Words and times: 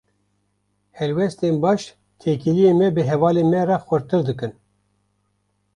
Helwestên 0.97 1.55
baş, 1.63 1.81
têkiliyên 2.19 2.75
me 2.79 2.87
bi 2.95 3.01
hevalên 3.09 3.47
me 3.53 3.61
re 3.69 3.77
xurttir 3.85 4.21
dikin. 4.27 4.51